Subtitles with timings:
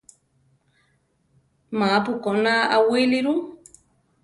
[1.77, 3.33] Ma-pu koná aʼwíli ru.